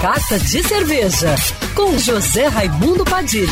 Carta 0.00 0.38
de 0.38 0.62
Cerveja, 0.62 1.34
com 1.74 1.98
José 1.98 2.46
Raimundo 2.46 3.04
Padilha. 3.04 3.46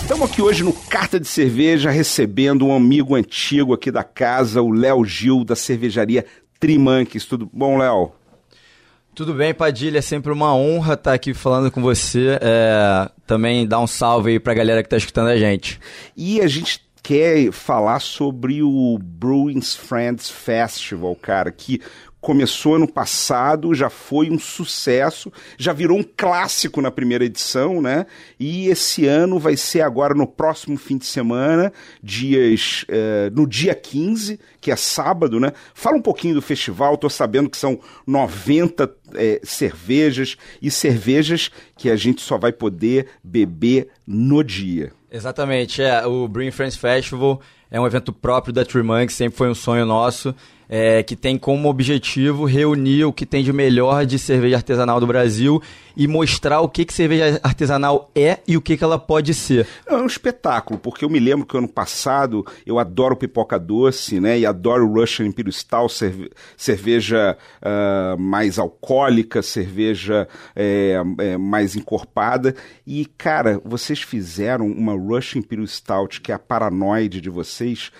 Estamos 0.00 0.30
aqui 0.30 0.40
hoje 0.40 0.62
no 0.62 0.72
Carta 0.72 1.18
de 1.18 1.26
Cerveja, 1.26 1.90
recebendo 1.90 2.64
um 2.64 2.76
amigo 2.76 3.16
antigo 3.16 3.74
aqui 3.74 3.90
da 3.90 4.04
casa, 4.04 4.62
o 4.62 4.70
Léo 4.70 5.04
Gil, 5.04 5.42
da 5.42 5.56
cervejaria 5.56 6.24
Trimanques. 6.60 7.24
Tudo 7.24 7.50
bom, 7.52 7.76
Léo? 7.76 8.12
Tudo 9.16 9.34
bem, 9.34 9.52
Padilha. 9.52 9.98
É 9.98 10.02
sempre 10.02 10.30
uma 10.30 10.54
honra 10.54 10.94
estar 10.94 11.12
aqui 11.12 11.34
falando 11.34 11.68
com 11.68 11.82
você. 11.82 12.38
É, 12.40 13.10
também 13.26 13.66
dar 13.66 13.80
um 13.80 13.86
salve 13.88 14.30
aí 14.30 14.38
para 14.38 14.52
a 14.52 14.56
galera 14.56 14.80
que 14.80 14.86
está 14.86 14.96
escutando 14.96 15.26
a 15.26 15.36
gente. 15.36 15.80
E 16.16 16.40
a 16.40 16.46
gente 16.46 16.86
quer 17.02 17.50
falar 17.52 18.00
sobre 18.00 18.62
o 18.62 18.98
Bruins 19.00 19.74
Friends 19.74 20.30
Festival, 20.30 21.16
cara, 21.16 21.50
que 21.50 21.80
começou 22.20 22.74
ano 22.74 22.88
passado, 22.88 23.74
já 23.74 23.88
foi 23.88 24.30
um 24.30 24.38
sucesso, 24.38 25.32
já 25.56 25.72
virou 25.72 25.98
um 25.98 26.04
clássico 26.04 26.80
na 26.80 26.90
primeira 26.90 27.24
edição, 27.24 27.80
né? 27.80 28.06
E 28.38 28.68
esse 28.68 29.06
ano 29.06 29.38
vai 29.38 29.56
ser 29.56 29.82
agora 29.82 30.14
no 30.14 30.26
próximo 30.26 30.76
fim 30.76 30.98
de 30.98 31.06
semana, 31.06 31.72
dias 32.02 32.84
uh, 32.88 33.34
no 33.34 33.46
dia 33.46 33.74
15, 33.74 34.38
que 34.60 34.70
é 34.70 34.76
sábado, 34.76 35.38
né? 35.38 35.52
Fala 35.74 35.96
um 35.96 36.02
pouquinho 36.02 36.34
do 36.34 36.42
festival, 36.42 36.96
tô 36.96 37.08
sabendo 37.08 37.48
que 37.48 37.56
são 37.56 37.78
90 38.06 38.90
é, 39.14 39.40
cervejas 39.44 40.36
e 40.60 40.70
cervejas 40.70 41.50
que 41.76 41.88
a 41.88 41.96
gente 41.96 42.20
só 42.20 42.36
vai 42.36 42.52
poder 42.52 43.08
beber 43.22 43.88
no 44.06 44.42
dia. 44.42 44.92
Exatamente, 45.10 45.80
é. 45.80 46.04
O 46.06 46.28
Bring 46.28 46.50
Friends 46.50 46.76
Festival 46.76 47.40
é 47.70 47.80
um 47.80 47.86
evento 47.86 48.12
próprio 48.12 48.52
da 48.52 48.64
Trimank, 48.64 49.12
sempre 49.12 49.38
foi 49.38 49.48
um 49.48 49.54
sonho 49.54 49.86
nosso 49.86 50.34
é, 50.68 51.02
que 51.02 51.16
tem 51.16 51.38
como 51.38 51.68
objetivo 51.68 52.44
reunir 52.44 53.04
o 53.04 53.12
que 53.12 53.24
tem 53.24 53.42
de 53.42 53.52
melhor 53.52 54.04
de 54.04 54.18
cerveja 54.18 54.56
artesanal 54.56 55.00
do 55.00 55.06
Brasil 55.06 55.62
e 55.96 56.06
mostrar 56.06 56.60
o 56.60 56.68
que, 56.68 56.84
que 56.84 56.94
cerveja 56.94 57.40
artesanal 57.42 58.10
é 58.14 58.38
e 58.46 58.56
o 58.56 58.60
que, 58.60 58.76
que 58.76 58.84
ela 58.84 58.98
pode 58.98 59.34
ser. 59.34 59.66
É 59.86 59.96
um 59.96 60.06
espetáculo, 60.06 60.78
porque 60.78 61.04
eu 61.04 61.10
me 61.10 61.18
lembro 61.18 61.44
que 61.44 61.56
ano 61.56 61.66
passado 61.66 62.46
eu 62.64 62.78
adoro 62.78 63.16
pipoca 63.16 63.58
doce, 63.58 64.20
né? 64.20 64.38
E 64.38 64.46
adoro 64.46 64.86
Russian 64.92 65.26
Imperial 65.26 65.52
Stout, 65.52 65.92
cerve 65.92 66.30
cerveja 66.56 67.36
uh, 67.62 68.20
mais 68.20 68.58
alcoólica, 68.58 69.42
cerveja 69.42 70.28
é, 70.54 71.02
é, 71.18 71.36
mais 71.36 71.74
encorpada. 71.74 72.54
E, 72.86 73.04
cara, 73.04 73.60
vocês 73.64 74.00
fizeram 74.00 74.66
uma 74.66 74.92
Russian 74.92 75.40
Imperial 75.40 75.66
Stout, 75.66 76.20
que 76.20 76.30
é 76.30 76.34
a 76.34 76.38
paranoide 76.38 77.20
de 77.20 77.30
vocês, 77.30 77.90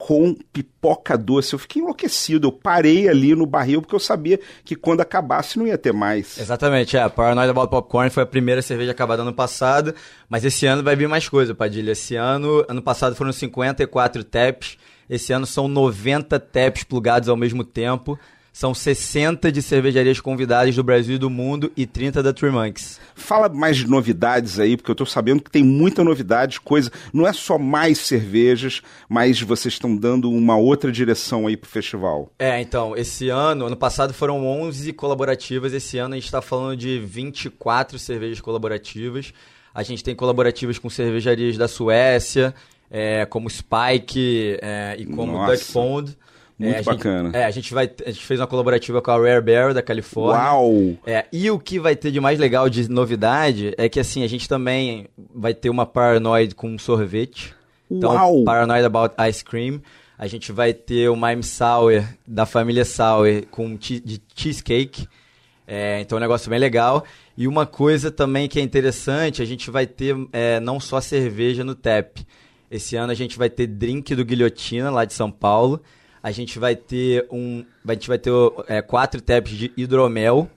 com 0.00 0.34
pipoca 0.50 1.18
doce. 1.18 1.52
Eu 1.52 1.58
fiquei 1.58 1.82
enlouquecido. 1.82 2.48
Eu 2.48 2.52
parei 2.52 3.06
ali 3.06 3.34
no 3.34 3.44
barril 3.44 3.82
porque 3.82 3.94
eu 3.94 4.00
sabia 4.00 4.40
que 4.64 4.74
quando 4.74 5.02
acabasse 5.02 5.58
não 5.58 5.66
ia 5.66 5.76
ter 5.76 5.92
mais. 5.92 6.38
Exatamente, 6.38 6.96
é. 6.96 7.06
Paranoid 7.06 7.50
About 7.50 7.68
Popcorn 7.70 8.08
foi 8.08 8.22
a 8.22 8.26
primeira 8.26 8.62
cerveja 8.62 8.92
acabada 8.92 9.20
ano 9.20 9.34
passado, 9.34 9.94
mas 10.26 10.42
esse 10.42 10.64
ano 10.64 10.82
vai 10.82 10.96
vir 10.96 11.06
mais 11.06 11.28
coisa, 11.28 11.54
Padilha. 11.54 11.92
Esse 11.92 12.16
ano, 12.16 12.64
ano 12.66 12.80
passado 12.80 13.14
foram 13.14 13.30
54 13.30 14.24
taps, 14.24 14.78
esse 15.08 15.34
ano 15.34 15.44
são 15.44 15.68
90 15.68 16.40
taps 16.40 16.82
plugados 16.82 17.28
ao 17.28 17.36
mesmo 17.36 17.62
tempo. 17.62 18.18
São 18.52 18.74
60 18.74 19.50
de 19.52 19.62
cervejarias 19.62 20.20
convidadas 20.20 20.74
do 20.74 20.82
Brasil 20.82 21.14
e 21.14 21.18
do 21.18 21.30
mundo 21.30 21.70
e 21.76 21.86
30 21.86 22.22
da 22.22 22.32
Three 22.32 22.50
Monks. 22.50 23.00
Fala 23.14 23.48
mais 23.48 23.76
de 23.76 23.86
novidades 23.86 24.58
aí, 24.58 24.76
porque 24.76 24.90
eu 24.90 24.94
estou 24.94 25.06
sabendo 25.06 25.42
que 25.42 25.50
tem 25.50 25.62
muita 25.62 26.02
novidade, 26.02 26.60
coisa. 26.60 26.90
Não 27.12 27.26
é 27.26 27.32
só 27.32 27.58
mais 27.58 27.98
cervejas, 27.98 28.82
mas 29.08 29.40
vocês 29.40 29.74
estão 29.74 29.96
dando 29.96 30.30
uma 30.30 30.56
outra 30.56 30.90
direção 30.90 31.46
aí 31.46 31.56
pro 31.56 31.70
festival. 31.70 32.30
É, 32.38 32.60
então, 32.60 32.96
esse 32.96 33.28
ano, 33.28 33.66
ano 33.66 33.76
passado 33.76 34.12
foram 34.12 34.44
11 34.44 34.92
colaborativas, 34.94 35.72
esse 35.72 35.98
ano 35.98 36.14
a 36.14 36.16
gente 36.16 36.26
está 36.26 36.42
falando 36.42 36.76
de 36.76 36.98
24 36.98 37.98
cervejas 37.98 38.40
colaborativas. 38.40 39.32
A 39.72 39.84
gente 39.84 40.02
tem 40.02 40.14
colaborativas 40.14 40.78
com 40.78 40.90
cervejarias 40.90 41.56
da 41.56 41.68
Suécia, 41.68 42.52
é, 42.90 43.24
como 43.24 43.48
Spike 43.48 44.58
é, 44.60 44.96
e 44.98 45.06
como 45.06 45.32
Nossa. 45.32 45.52
Duck 45.52 45.72
Pond. 45.72 46.18
Muito 46.60 46.76
é, 46.76 46.82
bacana. 46.82 47.24
Gente, 47.28 47.36
é, 47.36 47.44
a 47.44 47.50
gente, 47.50 47.72
vai, 47.72 47.90
a 48.04 48.10
gente 48.10 48.26
fez 48.26 48.38
uma 48.38 48.46
colaborativa 48.46 49.00
com 49.00 49.10
a 49.10 49.16
Rare 49.16 49.40
Bear 49.40 49.72
da 49.72 49.80
Califórnia. 49.80 50.44
Uau! 50.44 50.94
É, 51.06 51.24
e 51.32 51.50
o 51.50 51.58
que 51.58 51.80
vai 51.80 51.96
ter 51.96 52.10
de 52.10 52.20
mais 52.20 52.38
legal 52.38 52.68
de 52.68 52.86
novidade 52.86 53.72
é 53.78 53.88
que 53.88 53.98
assim, 53.98 54.22
a 54.22 54.28
gente 54.28 54.46
também 54.46 55.08
vai 55.34 55.54
ter 55.54 55.70
uma 55.70 55.86
Paranoid 55.86 56.54
com 56.54 56.76
sorvete. 56.78 57.54
Então, 57.90 58.12
Uau! 58.12 58.44
Paranoid 58.44 58.84
About 58.84 59.14
Ice 59.26 59.42
Cream. 59.42 59.80
A 60.18 60.26
gente 60.26 60.52
vai 60.52 60.74
ter 60.74 61.08
o 61.08 61.16
Mime 61.16 61.42
Sour 61.42 62.04
da 62.26 62.44
família 62.44 62.84
Sour 62.84 63.46
com 63.50 63.74
de 63.74 64.20
cheesecake. 64.36 65.08
É, 65.66 65.98
então 66.00 66.18
é 66.18 66.18
um 66.18 66.20
negócio 66.20 66.50
bem 66.50 66.58
legal. 66.58 67.04
E 67.38 67.48
uma 67.48 67.64
coisa 67.64 68.10
também 68.10 68.48
que 68.48 68.60
é 68.60 68.62
interessante, 68.62 69.40
a 69.40 69.46
gente 69.46 69.70
vai 69.70 69.86
ter 69.86 70.14
é, 70.30 70.60
não 70.60 70.78
só 70.78 71.00
cerveja 71.00 71.64
no 71.64 71.74
TAP. 71.74 72.18
Esse 72.70 72.96
ano 72.96 73.12
a 73.12 73.14
gente 73.14 73.38
vai 73.38 73.48
ter 73.48 73.66
drink 73.66 74.14
do 74.14 74.26
Guilhotina, 74.26 74.90
lá 74.90 75.06
de 75.06 75.14
São 75.14 75.30
Paulo. 75.30 75.80
A 76.22 76.30
gente 76.30 76.58
vai 76.58 76.76
ter 76.76 77.26
um. 77.30 77.64
A 77.86 77.92
gente 77.92 78.08
vai 78.08 78.18
ter 78.18 78.32
é, 78.68 78.82
quatro 78.82 79.20
taps 79.20 79.52
de 79.52 79.72
hidromel. 79.76 80.48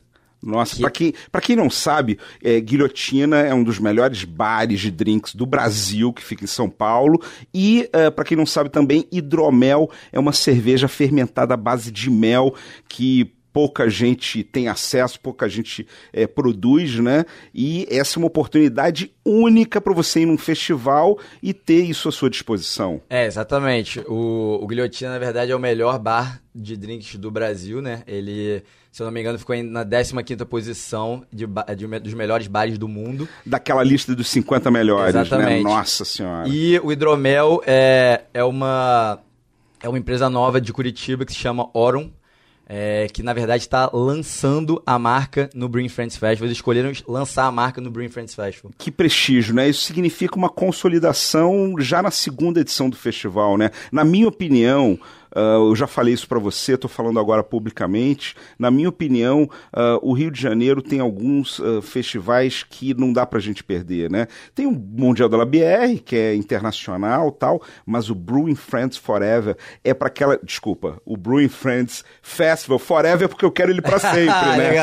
Nossa, 0.42 0.76
que... 0.76 0.82
para 0.82 0.92
quem, 0.92 1.14
pra 1.32 1.42
quem 1.42 1.56
não 1.56 1.70
sabe, 1.70 2.20
é, 2.44 2.60
Guilhotina 2.60 3.38
é 3.38 3.54
um 3.54 3.64
dos 3.64 3.80
melhores 3.80 4.26
bares 4.26 4.82
de 4.82 4.92
drinks 4.92 5.34
do 5.34 5.46
Brasil, 5.46 6.12
que 6.12 6.22
fica 6.22 6.44
em 6.44 6.48
São 6.48 6.70
Paulo. 6.70 7.22
E, 7.54 7.90
uh, 7.94 7.98
é, 7.98 8.12
para 8.12 8.26
quem 8.26 8.36
não 8.36 8.46
sabe 8.46 8.70
também, 8.70 9.08
hidromel 9.10 9.90
é 10.12 10.20
uma 10.20 10.34
cerveja 10.34 10.90
fermentada 10.90 11.54
à 11.54 11.58
base 11.58 11.92
de 11.92 12.10
mel 12.10 12.54
que 12.90 13.34
pouca 13.54 13.88
gente 13.88 14.44
tem 14.44 14.68
acesso, 14.68 15.20
pouca 15.20 15.48
gente 15.48 15.88
é, 16.12 16.26
produz, 16.26 17.00
né? 17.00 17.24
E 17.54 17.88
essa 17.90 18.18
é 18.18 18.20
uma 18.20 18.28
oportunidade 18.28 19.14
única 19.24 19.80
para 19.80 19.94
você 19.94 20.22
ir 20.22 20.26
num 20.26 20.38
festival 20.38 21.20
e 21.42 21.54
ter 21.54 21.84
isso 21.84 22.10
à 22.10 22.12
sua 22.12 22.32
disposição. 22.32 23.00
É, 23.08 23.28
exatamente. 23.28 24.00
O, 24.08 24.60
o 24.60 24.68
Guilhotina, 24.68 25.12
na 25.12 25.20
verdade, 25.20 25.52
é 25.52 25.56
o 25.56 25.60
melhor 25.60 26.00
bar 26.00 26.42
de 26.54 26.76
drinks 26.76 27.16
do 27.16 27.30
Brasil, 27.30 27.80
né? 27.80 28.02
Ele, 28.08 28.64
se 28.92 29.04
eu 29.04 29.06
não 29.06 29.12
me 29.12 29.22
engano, 29.22 29.38
ficou 29.38 29.56
na 29.64 29.86
15ª 29.86 30.46
posição 30.46 31.24
de, 31.32 31.46
de, 31.46 32.00
dos 32.00 32.14
melhores 32.16 32.48
bares 32.48 32.80
do 32.80 32.88
mundo. 32.88 33.30
Daquela 33.46 33.84
lista 33.84 34.16
dos 34.16 34.28
50 34.30 34.72
melhores, 34.72 35.14
né? 35.14 35.22
Exatamente. 35.22 35.50
né? 35.50 35.62
Nossa 35.62 36.04
Senhora. 36.04 36.50
E 36.50 36.80
o 36.80 36.92
Hidromel 36.92 37.62
é, 37.68 38.24
é 38.34 38.44
uma... 38.44 39.20
É 39.82 39.90
uma 39.90 40.00
empresa 40.00 40.30
nova 40.30 40.62
de 40.62 40.72
Curitiba 40.72 41.26
que 41.26 41.34
se 41.34 41.38
chama 41.38 41.70
Orum 41.74 42.10
é, 42.68 43.08
que 43.12 43.22
na 43.22 43.34
verdade 43.34 43.64
está 43.64 43.90
lançando 43.94 44.82
a 44.86 44.98
marca 44.98 45.50
no 45.54 45.68
Bring 45.68 45.90
Friends 45.90 46.18
Festival. 46.18 46.48
Eles 46.48 46.58
escolheram 46.58 46.92
lançar 47.08 47.46
a 47.46 47.52
marca 47.52 47.82
no 47.82 47.92
Bring 47.92 48.10
Friends 48.10 48.34
Festival. 48.34 48.72
Que 48.78 48.92
prestígio, 48.92 49.54
né? 49.54 49.68
Isso 49.70 49.82
significa 49.82 50.36
uma 50.36 50.50
consolidação 50.50 51.76
já 51.80 52.02
na 52.02 52.12
segunda 52.12 52.62
edição 52.62 52.90
do 52.90 52.96
festival, 52.96 53.58
né? 53.58 53.72
Na 53.92 54.04
minha 54.04 54.28
opinião, 54.28 55.00
Uh, 55.36 55.70
eu 55.70 55.76
já 55.76 55.88
falei 55.88 56.14
isso 56.14 56.28
para 56.28 56.40
você, 56.40 56.74
estou 56.74 56.90
falando 56.90 57.20
agora 57.20 57.44
publicamente. 57.44 58.36
Na 58.58 58.70
minha 58.70 58.90
opinião, 58.90 59.44
uh, 59.44 60.00
o 60.02 60.14
Rio 60.14 60.30
de 60.30 60.40
Janeiro 60.40 60.82
tem 60.82 61.00
alguns 61.00 61.60
uh, 61.60 61.82
festivais 61.82 62.64
que 62.64 62.94
não 62.94 63.12
dá 63.12 63.26
para 63.26 63.40
a 63.40 63.42
gente 63.42 63.64
perder, 63.64 64.10
né? 64.10 64.28
Tem 64.54 64.68
o 64.68 64.72
Mundial 64.72 65.28
da 65.28 65.44
BR, 65.44 66.00
que 66.06 66.16
é 66.16 66.36
internacional 66.36 67.32
tal, 67.32 67.62
mas 67.86 68.10
o 68.10 68.16
Brewing 68.16 68.56
Friends 68.56 68.98
Forever 68.98 69.58
é 69.84 69.94
para 69.94 70.08
aquela. 70.08 70.40
Desculpa, 70.44 71.02
o 71.06 71.18
Brewing 71.18 71.50
Friends 71.50 72.04
Festival 72.22 72.80
Forever 72.80 73.26
é 73.26 73.28
porque 73.28 73.46
eu 73.46 73.52
quero 73.52 73.72
ele 73.72 73.82
para 73.82 74.00
sempre, 74.00 74.28
né? 74.58 74.74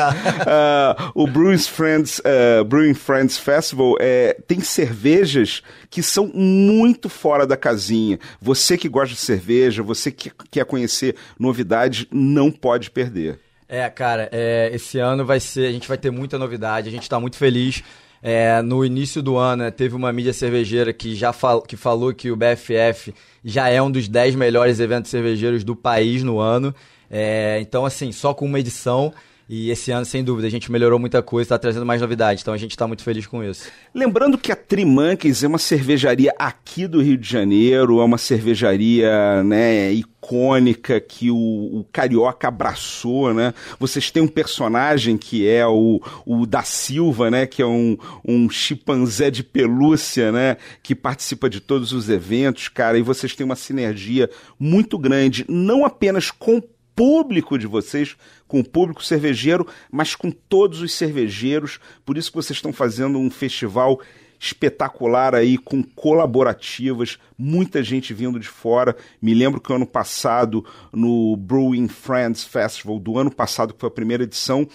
o 1.15 1.27
Brewing 1.27 1.57
Friends, 1.57 2.21
Brewing 2.67 2.93
Friends 2.93 3.37
Festival 3.37 3.95
é, 3.99 4.37
tem 4.47 4.59
cervejas 4.59 5.61
que 5.89 6.01
são 6.01 6.27
muito 6.33 7.09
fora 7.09 7.45
da 7.45 7.57
casinha. 7.57 8.19
Você 8.41 8.77
que 8.77 8.89
gosta 8.89 9.13
de 9.13 9.21
cerveja, 9.21 9.83
você 9.83 10.11
que 10.11 10.31
quer 10.49 10.65
conhecer 10.65 11.15
novidades, 11.39 12.05
não 12.11 12.51
pode 12.51 12.89
perder. 12.89 13.39
É, 13.67 13.89
cara, 13.89 14.27
é, 14.31 14.69
esse 14.73 14.99
ano 14.99 15.25
vai 15.25 15.39
ser, 15.39 15.67
a 15.67 15.71
gente 15.71 15.87
vai 15.87 15.97
ter 15.97 16.11
muita 16.11 16.37
novidade, 16.37 16.89
a 16.89 16.91
gente 16.91 17.03
está 17.03 17.19
muito 17.19 17.37
feliz. 17.37 17.83
É, 18.23 18.61
no 18.61 18.85
início 18.85 19.21
do 19.21 19.37
ano, 19.37 19.63
né, 19.63 19.71
teve 19.71 19.95
uma 19.95 20.11
mídia 20.13 20.33
cervejeira 20.33 20.93
que 20.93 21.15
já 21.15 21.33
fal 21.33 21.61
que 21.61 21.75
falou 21.75 22.13
que 22.13 22.29
o 22.29 22.35
BFF 22.35 23.15
já 23.43 23.69
é 23.69 23.81
um 23.81 23.89
dos 23.89 24.07
10 24.07 24.35
melhores 24.35 24.79
eventos 24.79 25.09
cervejeiros 25.09 25.63
do 25.63 25.75
país 25.75 26.21
no 26.21 26.39
ano. 26.39 26.75
É, 27.09 27.59
então, 27.61 27.85
assim, 27.85 28.11
só 28.11 28.33
com 28.33 28.45
uma 28.45 28.59
edição 28.59 29.13
e 29.53 29.69
esse 29.69 29.91
ano, 29.91 30.05
sem 30.05 30.23
dúvida, 30.23 30.47
a 30.47 30.49
gente 30.49 30.71
melhorou 30.71 30.97
muita 30.97 31.21
coisa, 31.21 31.43
está 31.43 31.59
trazendo 31.59 31.85
mais 31.85 31.99
novidades, 31.99 32.41
então 32.41 32.53
a 32.53 32.57
gente 32.57 32.71
está 32.71 32.87
muito 32.87 33.03
feliz 33.03 33.27
com 33.27 33.43
isso. 33.43 33.69
Lembrando 33.93 34.37
que 34.37 34.49
a 34.49 34.55
Trimanques 34.55 35.43
é 35.43 35.47
uma 35.47 35.57
cervejaria 35.57 36.33
aqui 36.39 36.87
do 36.87 37.01
Rio 37.01 37.17
de 37.17 37.29
Janeiro, 37.29 37.99
é 37.99 38.03
uma 38.05 38.17
cervejaria 38.17 39.43
né, 39.43 39.91
icônica 39.91 41.01
que 41.01 41.29
o, 41.29 41.35
o 41.35 41.85
Carioca 41.91 42.47
abraçou, 42.47 43.33
né? 43.33 43.53
Vocês 43.77 44.09
têm 44.09 44.23
um 44.23 44.27
personagem 44.27 45.17
que 45.17 45.45
é 45.45 45.67
o, 45.67 46.01
o 46.25 46.45
da 46.45 46.63
Silva, 46.63 47.29
né? 47.29 47.45
Que 47.45 47.61
é 47.61 47.67
um, 47.67 47.97
um 48.25 48.49
chimpanzé 48.49 49.29
de 49.29 49.43
pelúcia, 49.43 50.31
né? 50.31 50.55
Que 50.81 50.95
participa 50.95 51.49
de 51.49 51.59
todos 51.59 51.91
os 51.91 52.09
eventos, 52.09 52.69
cara, 52.69 52.97
e 52.97 53.01
vocês 53.01 53.35
têm 53.35 53.43
uma 53.43 53.57
sinergia 53.57 54.29
muito 54.57 54.97
grande, 54.97 55.43
não 55.49 55.83
apenas 55.83 56.31
com 56.31 56.63
público 57.01 57.57
de 57.57 57.65
vocês, 57.65 58.15
com 58.47 58.59
o 58.59 58.63
público 58.63 59.03
cervejeiro, 59.03 59.65
mas 59.91 60.13
com 60.13 60.29
todos 60.29 60.83
os 60.83 60.93
cervejeiros. 60.93 61.79
Por 62.05 62.15
isso 62.15 62.29
que 62.29 62.35
vocês 62.35 62.57
estão 62.57 62.71
fazendo 62.71 63.17
um 63.17 63.31
festival 63.31 63.99
espetacular 64.39 65.33
aí 65.33 65.57
com 65.57 65.81
colaborativas, 65.81 67.17
muita 67.35 67.81
gente 67.81 68.13
vindo 68.13 68.39
de 68.39 68.47
fora. 68.47 68.95
Me 69.19 69.33
lembro 69.33 69.59
que 69.59 69.73
ano 69.73 69.87
passado, 69.87 70.63
no 70.93 71.35
Brewing 71.35 71.87
Friends 71.87 72.43
Festival 72.43 72.99
do 72.99 73.17
ano 73.17 73.31
passado, 73.31 73.73
que 73.73 73.79
foi 73.79 73.87
a 73.87 73.91
primeira 73.91 74.21
edição, 74.21 74.67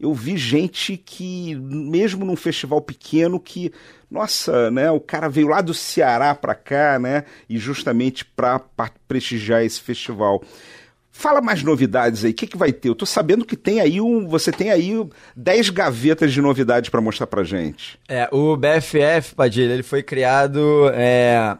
eu 0.00 0.12
vi 0.12 0.36
gente 0.36 0.96
que, 0.96 1.54
mesmo 1.54 2.24
num 2.24 2.34
festival 2.34 2.80
pequeno, 2.80 3.38
que, 3.38 3.72
nossa, 4.10 4.68
né, 4.72 4.90
o 4.90 4.98
cara 4.98 5.28
veio 5.28 5.46
lá 5.46 5.60
do 5.60 5.72
Ceará 5.72 6.34
para 6.34 6.56
cá, 6.56 6.98
né, 6.98 7.22
e 7.48 7.56
justamente 7.56 8.24
para 8.24 8.60
prestigiar 9.06 9.62
esse 9.62 9.80
festival. 9.80 10.42
Fala 11.18 11.40
mais 11.40 11.64
novidades 11.64 12.24
aí, 12.24 12.30
o 12.30 12.34
que, 12.34 12.46
que 12.46 12.56
vai 12.56 12.72
ter? 12.72 12.90
Eu 12.90 12.94
tô 12.94 13.04
sabendo 13.04 13.44
que 13.44 13.56
tem 13.56 13.80
aí 13.80 14.00
um. 14.00 14.28
Você 14.28 14.52
tem 14.52 14.70
aí 14.70 14.92
10 15.34 15.70
gavetas 15.70 16.32
de 16.32 16.40
novidades 16.40 16.90
para 16.90 17.00
mostrar 17.00 17.26
pra 17.26 17.42
gente. 17.42 17.98
É, 18.08 18.28
o 18.30 18.56
BFF, 18.56 19.34
Padilha, 19.34 19.72
ele 19.72 19.82
foi 19.82 20.00
criado 20.00 20.88
é, 20.94 21.58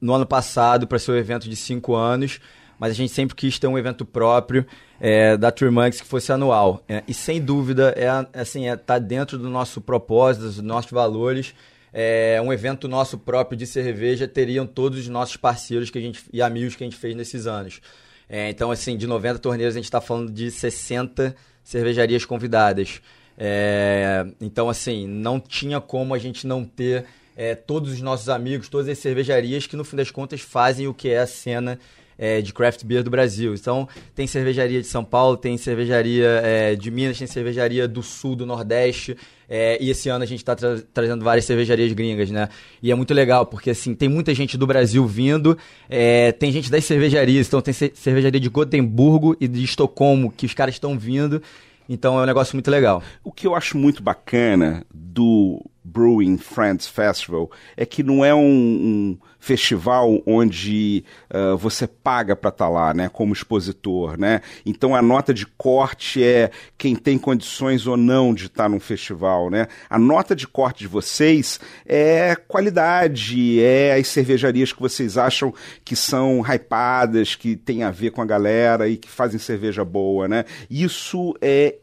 no 0.00 0.14
ano 0.14 0.24
passado 0.24 0.86
para 0.86 0.98
ser 0.98 1.12
um 1.12 1.16
evento 1.16 1.50
de 1.50 1.54
5 1.54 1.94
anos, 1.94 2.40
mas 2.78 2.92
a 2.92 2.94
gente 2.94 3.12
sempre 3.12 3.36
quis 3.36 3.58
ter 3.58 3.66
um 3.66 3.76
evento 3.76 4.06
próprio 4.06 4.64
é, 4.98 5.36
da 5.36 5.50
Turmanx 5.50 6.00
que 6.00 6.06
fosse 6.06 6.32
anual. 6.32 6.82
É, 6.88 7.04
e 7.06 7.12
sem 7.12 7.42
dúvida, 7.42 7.94
é, 7.94 8.08
assim, 8.40 8.70
é, 8.70 8.74
tá 8.74 8.98
dentro 8.98 9.36
do 9.36 9.50
nosso 9.50 9.82
propósito, 9.82 10.46
dos 10.46 10.62
nossos 10.62 10.90
valores. 10.90 11.54
É, 11.92 12.40
um 12.42 12.50
evento 12.50 12.88
nosso 12.88 13.18
próprio 13.18 13.54
de 13.54 13.66
cerveja 13.66 14.26
teriam 14.26 14.66
todos 14.66 15.00
os 15.00 15.08
nossos 15.08 15.36
parceiros 15.36 15.90
que 15.90 15.98
a 15.98 16.00
gente, 16.00 16.24
e 16.32 16.40
amigos 16.40 16.74
que 16.74 16.82
a 16.82 16.86
gente 16.86 16.96
fez 16.96 17.14
nesses 17.14 17.46
anos. 17.46 17.82
É, 18.28 18.50
então, 18.50 18.70
assim, 18.70 18.96
de 18.96 19.06
90 19.06 19.38
torneios, 19.38 19.74
a 19.74 19.78
gente 19.78 19.84
está 19.84 20.00
falando 20.00 20.30
de 20.30 20.50
60 20.50 21.34
cervejarias 21.64 22.24
convidadas. 22.24 23.00
É, 23.36 24.26
então, 24.40 24.68
assim, 24.68 25.06
não 25.06 25.40
tinha 25.40 25.80
como 25.80 26.12
a 26.12 26.18
gente 26.18 26.46
não 26.46 26.64
ter 26.64 27.06
é, 27.36 27.54
todos 27.54 27.92
os 27.92 28.00
nossos 28.00 28.28
amigos, 28.28 28.68
todas 28.68 28.88
as 28.88 28.98
cervejarias 28.98 29.66
que, 29.66 29.76
no 29.76 29.84
fim 29.84 29.96
das 29.96 30.10
contas, 30.10 30.40
fazem 30.40 30.88
o 30.88 30.94
que 30.94 31.08
é 31.08 31.20
a 31.20 31.26
cena 31.26 31.78
é, 32.18 32.42
de 32.42 32.52
craft 32.52 32.84
beer 32.84 33.02
do 33.02 33.10
Brasil. 33.10 33.54
Então, 33.54 33.88
tem 34.14 34.26
cervejaria 34.26 34.80
de 34.80 34.86
São 34.86 35.04
Paulo, 35.04 35.36
tem 35.36 35.56
cervejaria 35.56 36.40
é, 36.42 36.74
de 36.74 36.90
Minas, 36.90 37.16
tem 37.16 37.26
cervejaria 37.26 37.86
do 37.86 38.02
Sul, 38.02 38.34
do 38.34 38.44
Nordeste. 38.44 39.16
É, 39.48 39.82
e 39.82 39.88
esse 39.88 40.10
ano 40.10 40.24
a 40.24 40.26
gente 40.26 40.40
está 40.40 40.54
tra 40.54 40.78
trazendo 40.92 41.24
várias 41.24 41.46
cervejarias 41.46 41.92
gringas, 41.92 42.30
né? 42.30 42.50
E 42.82 42.90
é 42.90 42.94
muito 42.94 43.14
legal, 43.14 43.46
porque 43.46 43.70
assim, 43.70 43.94
tem 43.94 44.08
muita 44.08 44.34
gente 44.34 44.58
do 44.58 44.66
Brasil 44.66 45.06
vindo, 45.06 45.56
é, 45.88 46.32
tem 46.32 46.52
gente 46.52 46.70
das 46.70 46.84
cervejarias, 46.84 47.46
então 47.46 47.62
tem 47.62 47.72
cervejaria 47.72 48.40
de 48.40 48.48
Gotemburgo 48.50 49.34
e 49.40 49.48
de 49.48 49.64
Estocolmo, 49.64 50.30
que 50.30 50.44
os 50.44 50.52
caras 50.52 50.74
estão 50.74 50.98
vindo. 50.98 51.40
Então 51.88 52.18
é 52.18 52.22
um 52.22 52.26
negócio 52.26 52.54
muito 52.54 52.70
legal. 52.70 53.02
O 53.24 53.32
que 53.32 53.46
eu 53.46 53.54
acho 53.54 53.78
muito 53.78 54.02
bacana 54.02 54.84
do 54.92 55.64
Brewing 55.92 56.38
Friends 56.38 56.86
Festival 56.86 57.50
é 57.76 57.86
que 57.86 58.02
não 58.02 58.24
é 58.24 58.34
um, 58.34 58.40
um 58.40 59.18
festival 59.38 60.20
onde 60.26 61.04
uh, 61.32 61.56
você 61.56 61.86
paga 61.86 62.34
para 62.34 62.50
estar 62.50 62.66
tá 62.66 62.70
lá, 62.70 62.92
né, 62.92 63.08
como 63.08 63.32
expositor, 63.32 64.18
né? 64.18 64.42
Então 64.66 64.94
a 64.94 65.00
nota 65.00 65.32
de 65.32 65.46
corte 65.46 66.22
é 66.22 66.50
quem 66.76 66.94
tem 66.94 67.16
condições 67.16 67.86
ou 67.86 67.96
não 67.96 68.34
de 68.34 68.46
estar 68.46 68.64
tá 68.64 68.68
num 68.68 68.80
festival, 68.80 69.48
né? 69.48 69.68
A 69.88 69.98
nota 69.98 70.34
de 70.34 70.46
corte 70.46 70.80
de 70.80 70.88
vocês 70.88 71.60
é 71.86 72.34
qualidade, 72.36 73.62
é 73.62 73.94
as 73.94 74.08
cervejarias 74.08 74.72
que 74.72 74.80
vocês 74.80 75.16
acham 75.16 75.54
que 75.84 75.96
são 75.96 76.42
hypadas, 76.42 77.34
que 77.34 77.56
tem 77.56 77.82
a 77.82 77.90
ver 77.90 78.10
com 78.10 78.20
a 78.20 78.26
galera 78.26 78.88
e 78.88 78.96
que 78.96 79.08
fazem 79.08 79.38
cerveja 79.38 79.84
boa, 79.84 80.28
né? 80.28 80.44
Isso 80.68 81.34
é 81.40 81.76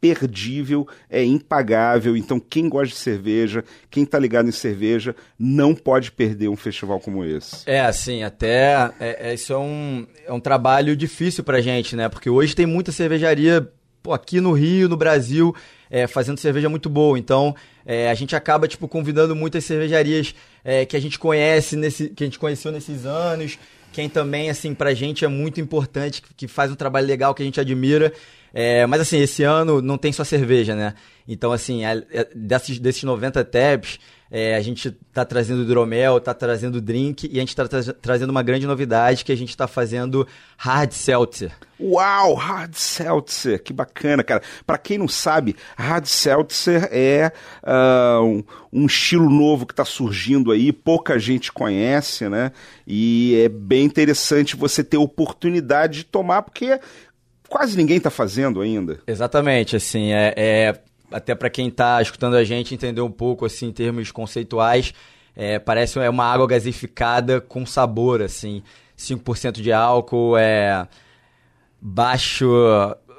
imperdível, 0.00 0.88
é 1.08 1.22
impagável. 1.22 2.16
Então 2.16 2.40
quem 2.40 2.68
gosta 2.68 2.94
de 2.94 3.00
cerveja, 3.00 3.64
quem 3.90 4.02
está 4.02 4.18
ligado 4.18 4.48
em 4.48 4.52
cerveja, 4.52 5.14
não 5.38 5.74
pode 5.74 6.10
perder 6.10 6.48
um 6.48 6.56
festival 6.56 6.80
festival 6.80 7.00
como 7.00 7.24
esse? 7.24 7.62
É, 7.66 7.80
assim, 7.80 8.22
até 8.22 8.90
é, 8.98 9.30
é, 9.30 9.34
isso 9.34 9.52
é 9.52 9.58
um, 9.58 10.06
é 10.26 10.32
um 10.32 10.40
trabalho 10.40 10.96
difícil 10.96 11.44
pra 11.44 11.60
gente, 11.60 11.94
né? 11.94 12.08
Porque 12.08 12.30
hoje 12.30 12.54
tem 12.54 12.66
muita 12.66 12.90
cervejaria 12.90 13.70
pô, 14.02 14.12
aqui 14.12 14.40
no 14.40 14.52
Rio, 14.52 14.88
no 14.88 14.96
Brasil, 14.96 15.54
é, 15.90 16.06
fazendo 16.06 16.38
cerveja 16.38 16.68
muito 16.68 16.88
boa. 16.88 17.18
Então, 17.18 17.54
é, 17.84 18.10
a 18.10 18.14
gente 18.14 18.34
acaba, 18.34 18.66
tipo, 18.66 18.88
convidando 18.88 19.36
muitas 19.36 19.64
cervejarias 19.64 20.34
é, 20.64 20.86
que 20.86 20.96
a 20.96 21.00
gente 21.00 21.18
conhece, 21.18 21.76
nesse, 21.76 22.08
que 22.08 22.24
a 22.24 22.26
gente 22.26 22.38
conheceu 22.38 22.72
nesses 22.72 23.04
anos. 23.04 23.58
Quem 23.92 24.08
também, 24.08 24.48
assim, 24.48 24.72
pra 24.72 24.94
gente 24.94 25.24
é 25.24 25.28
muito 25.28 25.60
importante, 25.60 26.22
que 26.36 26.46
faz 26.46 26.70
um 26.70 26.76
trabalho 26.76 27.06
legal, 27.06 27.34
que 27.34 27.42
a 27.42 27.44
gente 27.44 27.60
admira. 27.60 28.12
É, 28.52 28.86
mas 28.86 29.00
assim, 29.00 29.18
esse 29.18 29.42
ano 29.42 29.80
não 29.80 29.96
tem 29.96 30.12
só 30.12 30.24
cerveja, 30.24 30.74
né? 30.74 30.94
Então, 31.26 31.52
assim, 31.52 31.84
é, 31.84 32.28
desses, 32.34 32.78
desses 32.78 33.04
90 33.04 33.44
tabs, 33.44 33.98
é, 34.30 34.54
a 34.54 34.60
gente 34.60 34.88
está 35.08 35.24
trazendo 35.24 35.62
hidromel, 35.62 36.18
está 36.18 36.32
trazendo 36.32 36.80
drink 36.80 37.28
e 37.30 37.38
a 37.38 37.40
gente 37.40 37.48
está 37.48 37.66
tra 37.66 37.80
trazendo 37.94 38.30
uma 38.30 38.44
grande 38.44 38.64
novidade 38.64 39.24
que 39.24 39.32
a 39.32 39.36
gente 39.36 39.48
está 39.48 39.66
fazendo 39.66 40.26
hard 40.56 40.92
seltzer. 40.92 41.50
Uau, 41.80 42.34
hard 42.34 42.74
seltzer, 42.74 43.60
que 43.60 43.72
bacana, 43.72 44.22
cara. 44.22 44.42
Para 44.64 44.78
quem 44.78 44.98
não 44.98 45.08
sabe, 45.08 45.56
hard 45.76 46.04
seltzer 46.04 46.88
é 46.92 47.32
uh, 47.64 48.22
um, 48.22 48.44
um, 48.72 48.86
estilo 48.86 49.28
novo 49.28 49.66
que 49.66 49.72
está 49.72 49.84
surgindo 49.84 50.52
aí, 50.52 50.72
pouca 50.72 51.18
gente 51.18 51.50
conhece, 51.50 52.28
né? 52.28 52.52
E 52.86 53.40
é 53.44 53.48
bem 53.48 53.84
interessante 53.84 54.54
você 54.54 54.84
ter 54.84 54.98
oportunidade 54.98 55.98
de 55.98 56.04
tomar, 56.04 56.42
porque 56.42 56.78
quase 57.50 57.76
ninguém 57.76 57.96
está 57.96 58.08
fazendo 58.08 58.60
ainda. 58.60 59.00
Exatamente, 59.06 59.76
assim, 59.76 60.12
é, 60.12 60.32
é 60.36 60.80
até 61.10 61.34
para 61.34 61.50
quem 61.50 61.68
está 61.68 62.00
escutando 62.00 62.36
a 62.36 62.44
gente 62.44 62.72
entender 62.72 63.00
um 63.00 63.10
pouco 63.10 63.44
assim 63.44 63.66
em 63.66 63.72
termos 63.72 64.12
conceituais, 64.12 64.94
é, 65.36 65.58
parece 65.58 65.98
é 65.98 66.08
uma 66.08 66.24
água 66.24 66.46
gasificada 66.46 67.40
com 67.40 67.66
sabor, 67.66 68.22
assim, 68.22 68.62
5% 68.96 69.60
de 69.60 69.72
álcool, 69.72 70.36
é 70.36 70.86
baixo, 71.80 72.46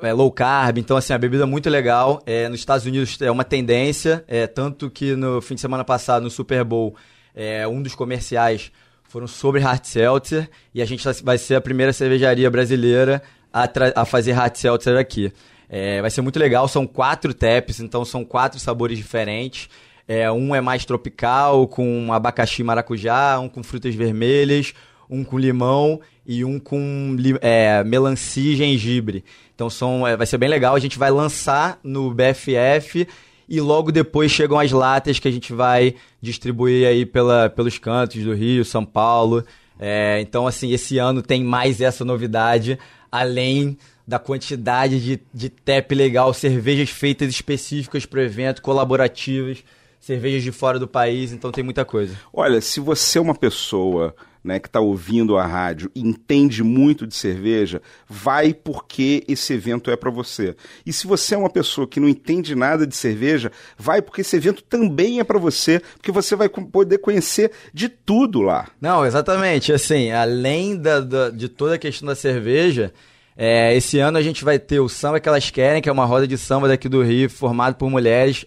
é 0.01 0.13
low 0.13 0.31
carb, 0.31 0.77
então 0.77 0.95
assim, 0.95 1.13
a 1.13 1.17
bebida 1.17 1.43
é 1.43 1.47
muito 1.47 1.69
legal. 1.69 2.21
É, 2.25 2.47
nos 2.47 2.59
Estados 2.59 2.85
Unidos 2.85 3.21
é 3.21 3.31
uma 3.31 3.43
tendência, 3.43 4.23
é, 4.27 4.47
tanto 4.47 4.89
que 4.89 5.15
no 5.15 5.41
fim 5.41 5.55
de 5.55 5.61
semana 5.61 5.83
passado, 5.83 6.23
no 6.23 6.29
Super 6.29 6.63
Bowl, 6.63 6.95
é, 7.35 7.67
um 7.67 7.81
dos 7.81 7.95
comerciais 7.95 8.71
foram 9.03 9.27
sobre 9.27 9.59
hard 9.59 9.83
seltzer 9.83 10.49
e 10.73 10.81
a 10.81 10.85
gente 10.85 11.05
vai 11.23 11.37
ser 11.37 11.55
a 11.55 11.61
primeira 11.61 11.91
cervejaria 11.91 12.49
brasileira 12.49 13.21
a, 13.53 13.69
a 13.95 14.05
fazer 14.05 14.33
hard 14.33 14.55
seltzer 14.55 14.97
aqui. 14.97 15.31
É, 15.69 16.01
vai 16.01 16.09
ser 16.09 16.21
muito 16.21 16.37
legal, 16.37 16.67
são 16.67 16.85
quatro 16.85 17.33
taps, 17.33 17.79
então 17.79 18.03
são 18.03 18.25
quatro 18.25 18.59
sabores 18.59 18.97
diferentes. 18.97 19.69
É, 20.07 20.29
um 20.29 20.53
é 20.53 20.59
mais 20.59 20.83
tropical, 20.83 21.67
com 21.67 22.11
abacaxi 22.11 22.63
maracujá, 22.63 23.39
um 23.39 23.47
com 23.47 23.63
frutas 23.63 23.95
vermelhas, 23.95 24.73
um 25.09 25.23
com 25.23 25.39
limão 25.39 26.01
e 26.25 26.43
um 26.43 26.59
com 26.59 27.15
é, 27.41 27.83
melancia 27.83 28.51
e 28.51 28.55
gengibre. 28.55 29.23
Então 29.55 29.69
são, 29.69 30.05
é, 30.05 30.17
vai 30.17 30.27
ser 30.27 30.37
bem 30.37 30.49
legal. 30.49 30.75
A 30.75 30.79
gente 30.79 30.99
vai 30.99 31.09
lançar 31.09 31.79
no 31.83 32.13
BFF 32.13 33.07
e 33.47 33.61
logo 33.61 33.91
depois 33.91 34.31
chegam 34.31 34.59
as 34.59 34.71
latas 34.71 35.19
que 35.19 35.27
a 35.27 35.31
gente 35.31 35.53
vai 35.53 35.95
distribuir 36.21 36.87
aí 36.87 37.05
pela, 37.05 37.49
pelos 37.49 37.77
cantos 37.77 38.23
do 38.23 38.33
Rio, 38.33 38.65
São 38.65 38.85
Paulo. 38.85 39.45
É, 39.83 40.21
então, 40.21 40.45
assim, 40.45 40.71
esse 40.71 40.99
ano 40.99 41.23
tem 41.23 41.43
mais 41.43 41.81
essa 41.81 42.05
novidade, 42.05 42.77
além 43.11 43.75
da 44.07 44.19
quantidade 44.19 44.99
de, 44.99 45.19
de 45.33 45.49
tap 45.49 45.91
legal, 45.91 46.31
cervejas 46.35 46.91
feitas 46.91 47.29
específicas 47.29 48.05
para 48.05 48.19
o 48.19 48.23
evento, 48.23 48.61
colaborativas, 48.61 49.63
cervejas 49.99 50.43
de 50.43 50.51
fora 50.51 50.77
do 50.77 50.87
país, 50.87 51.31
então 51.31 51.51
tem 51.51 51.63
muita 51.63 51.83
coisa. 51.83 52.15
Olha, 52.31 52.61
se 52.61 52.79
você 52.79 53.17
é 53.17 53.21
uma 53.21 53.33
pessoa 53.33 54.15
né, 54.43 54.59
que 54.59 54.67
está 54.67 54.79
ouvindo 54.79 55.37
a 55.37 55.45
rádio 55.45 55.91
e 55.95 56.01
entende 56.01 56.63
muito 56.63 57.05
de 57.05 57.15
cerveja, 57.15 57.81
vai 58.07 58.53
porque 58.53 59.23
esse 59.27 59.53
evento 59.53 59.91
é 59.91 59.95
para 59.95 60.09
você. 60.09 60.55
E 60.85 60.91
se 60.91 61.05
você 61.05 61.35
é 61.35 61.37
uma 61.37 61.49
pessoa 61.49 61.87
que 61.87 61.99
não 61.99 62.09
entende 62.09 62.55
nada 62.55 62.85
de 62.87 62.95
cerveja, 62.95 63.51
vai 63.77 64.01
porque 64.01 64.21
esse 64.21 64.35
evento 64.35 64.63
também 64.63 65.19
é 65.19 65.23
para 65.23 65.39
você, 65.39 65.81
porque 65.97 66.11
você 66.11 66.35
vai 66.35 66.49
poder 66.49 66.97
conhecer 66.97 67.51
de 67.73 67.89
tudo 67.89 68.41
lá. 68.41 68.67
Não, 68.79 69.05
exatamente. 69.05 69.71
Assim, 69.71 70.11
além 70.11 70.75
da, 70.75 70.99
da 70.99 71.29
de 71.29 71.47
toda 71.47 71.75
a 71.75 71.79
questão 71.79 72.07
da 72.07 72.15
cerveja, 72.15 72.93
é, 73.35 73.75
esse 73.75 73.97
ano 73.99 74.17
a 74.17 74.21
gente 74.21 74.43
vai 74.43 74.59
ter 74.59 74.79
o 74.79 74.89
Samba 74.89 75.19
que 75.19 75.29
elas 75.29 75.49
querem, 75.49 75.81
que 75.81 75.89
é 75.89 75.91
uma 75.91 76.05
roda 76.05 76.27
de 76.27 76.37
samba 76.37 76.67
daqui 76.67 76.89
do 76.89 77.01
Rio, 77.01 77.29
formado 77.29 77.75
por 77.75 77.89
mulheres, 77.89 78.45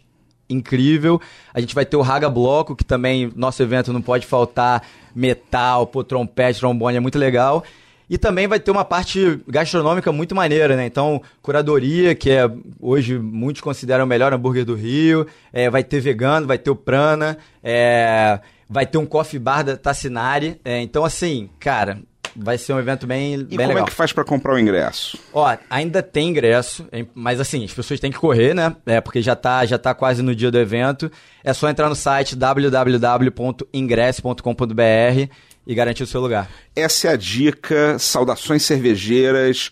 incrível. 0.48 1.20
A 1.52 1.60
gente 1.60 1.74
vai 1.74 1.84
ter 1.84 1.96
o 1.96 2.02
Raga 2.02 2.28
Bloco, 2.28 2.76
que 2.76 2.84
também 2.84 3.32
nosso 3.34 3.62
evento 3.62 3.92
não 3.92 4.02
pode 4.02 4.26
faltar 4.26 4.82
metal, 5.14 5.86
pô, 5.86 6.02
trompete, 6.02 6.60
trombone, 6.60 6.96
é 6.96 7.00
muito 7.00 7.18
legal. 7.18 7.64
E 8.08 8.18
também 8.18 8.46
vai 8.46 8.60
ter 8.60 8.70
uma 8.70 8.84
parte 8.84 9.40
gastronômica 9.48 10.12
muito 10.12 10.34
maneira, 10.34 10.76
né? 10.76 10.84
Então, 10.84 11.22
curadoria, 11.40 12.14
que 12.14 12.30
é 12.30 12.50
hoje 12.78 13.18
muitos 13.18 13.62
consideram 13.62 14.04
o 14.04 14.06
melhor 14.06 14.32
hambúrguer 14.32 14.64
do 14.64 14.74
Rio. 14.74 15.26
É, 15.52 15.70
vai 15.70 15.82
ter 15.82 16.00
vegano, 16.00 16.46
vai 16.46 16.58
ter 16.58 16.70
o 16.70 16.76
Prana. 16.76 17.38
É, 17.62 18.38
vai 18.68 18.86
ter 18.86 18.98
um 18.98 19.06
coffee 19.06 19.38
bar 19.38 19.62
da 19.62 19.76
Tassinari. 19.76 20.60
É, 20.62 20.82
então, 20.82 21.02
assim, 21.02 21.48
cara, 21.58 22.02
vai 22.36 22.58
ser 22.58 22.72
um 22.72 22.78
evento 22.78 23.06
bem, 23.06 23.34
e 23.34 23.44
bem 23.44 23.58
como 23.58 23.68
legal. 23.68 23.84
é 23.84 23.86
que 23.86 23.92
faz 23.92 24.12
para 24.12 24.24
comprar 24.24 24.54
o 24.54 24.58
ingresso? 24.58 25.18
Ó, 25.32 25.56
ainda 25.68 26.02
tem 26.02 26.28
ingresso, 26.28 26.86
mas 27.14 27.40
assim, 27.40 27.64
as 27.64 27.72
pessoas 27.72 28.00
têm 28.00 28.10
que 28.10 28.18
correr, 28.18 28.54
né? 28.54 28.74
É, 28.86 29.00
porque 29.00 29.22
já 29.22 29.36
tá, 29.36 29.64
já 29.64 29.78
tá 29.78 29.94
quase 29.94 30.22
no 30.22 30.34
dia 30.34 30.50
do 30.50 30.58
evento. 30.58 31.10
É 31.42 31.52
só 31.52 31.68
entrar 31.68 31.88
no 31.88 31.94
site 31.94 32.36
www.ingress.com.br 32.36 35.30
e 35.66 35.74
garantir 35.74 36.02
o 36.02 36.06
seu 36.06 36.20
lugar. 36.20 36.50
Essa 36.76 37.08
é 37.08 37.12
a 37.12 37.16
dica. 37.16 37.98
Saudações 37.98 38.62
cervejeiras. 38.62 39.70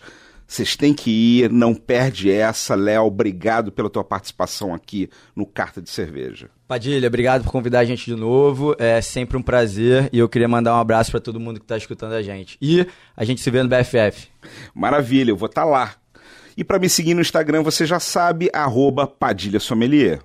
Vocês 0.53 0.75
têm 0.75 0.93
que 0.93 1.09
ir, 1.09 1.51
não 1.51 1.73
perde 1.73 2.29
essa. 2.29 2.75
Léo, 2.75 3.05
obrigado 3.05 3.71
pela 3.71 3.89
tua 3.89 4.03
participação 4.03 4.71
aqui 4.71 5.09
no 5.35 5.47
Carta 5.47 5.81
de 5.81 5.89
Cerveja. 5.89 6.47
Padilha, 6.67 7.07
obrigado 7.07 7.43
por 7.43 7.51
convidar 7.51 7.79
a 7.79 7.85
gente 7.85 8.05
de 8.05 8.15
novo. 8.15 8.75
É 8.77 9.01
sempre 9.01 9.35
um 9.35 9.41
prazer 9.41 10.11
e 10.13 10.19
eu 10.19 10.29
queria 10.29 10.47
mandar 10.47 10.75
um 10.75 10.79
abraço 10.79 11.09
para 11.09 11.19
todo 11.19 11.39
mundo 11.39 11.59
que 11.59 11.65
está 11.65 11.75
escutando 11.75 12.13
a 12.13 12.21
gente. 12.21 12.55
E 12.61 12.85
a 13.17 13.25
gente 13.25 13.41
se 13.41 13.49
vê 13.49 13.63
no 13.63 13.67
BFF. 13.67 14.27
Maravilha, 14.75 15.31
eu 15.31 15.35
vou 15.35 15.47
estar 15.47 15.63
tá 15.63 15.67
lá. 15.67 15.95
E 16.55 16.63
para 16.63 16.77
me 16.77 16.87
seguir 16.87 17.15
no 17.15 17.21
Instagram, 17.21 17.63
você 17.63 17.83
já 17.83 17.99
sabe, 17.99 18.47
arroba 18.53 19.07
Padilha 19.07 19.59
Sommelier. 19.59 20.21